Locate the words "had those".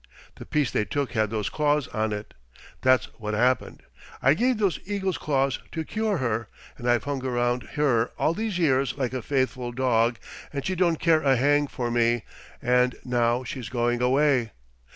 1.11-1.49